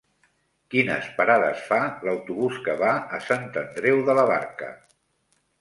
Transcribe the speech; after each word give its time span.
Quines 0.75 1.09
parades 1.19 1.61
fa 1.67 1.79
l'autobús 2.09 2.57
que 2.69 2.77
va 2.81 2.97
a 3.19 3.23
Sant 3.27 3.47
Andreu 3.65 4.03
de 4.09 4.17
la 4.23 4.29
Barca? 4.35 4.73